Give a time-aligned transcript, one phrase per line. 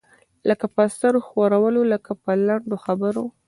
[0.49, 3.25] لکه په سر ښورولو، لکه په لنډو خبرو.